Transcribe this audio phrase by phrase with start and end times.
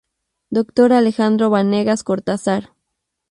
[0.49, 0.93] Dr.
[0.93, 2.73] Alejandro Vanegas Cortázar.